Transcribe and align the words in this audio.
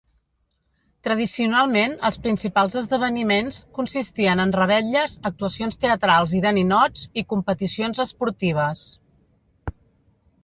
Tradicionalment, 1.07 1.91
els 2.09 2.15
principals 2.23 2.77
esdeveniments 2.81 3.59
consistien 3.79 4.41
en 4.45 4.53
revetlles, 4.57 5.17
actuacions 5.31 5.77
teatrals 5.85 6.33
i 6.39 6.41
de 6.47 6.53
ninots 6.59 7.03
i 7.23 7.25
competicions 7.35 8.01
esportives. 8.07 8.87